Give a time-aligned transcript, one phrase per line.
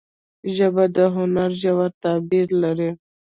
[0.55, 2.91] ژبه د هنر ژور تعبیر لري